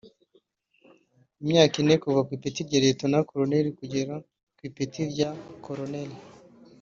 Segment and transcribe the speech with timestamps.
[1.43, 4.13] imyaka ine kuva ku ipeti rya Liyetona Koloneli kugera
[4.55, 5.29] ku ipeti rya
[5.65, 6.15] Koloneli